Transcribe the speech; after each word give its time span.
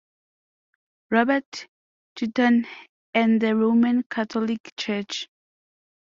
Robert 1.11 1.67
Twiton, 2.15 2.65
and 3.13 3.39
the 3.39 3.55
Roman 3.55 4.01
Catholic 4.01 4.73
Church. 4.75 5.29